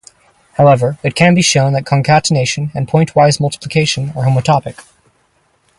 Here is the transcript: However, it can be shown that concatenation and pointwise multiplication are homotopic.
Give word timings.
However, 0.53 0.97
it 1.03 1.13
can 1.13 1.35
be 1.35 1.43
shown 1.43 1.73
that 1.73 1.85
concatenation 1.85 2.71
and 2.73 2.87
pointwise 2.87 3.39
multiplication 3.39 4.09
are 4.15 4.25
homotopic. 4.25 4.83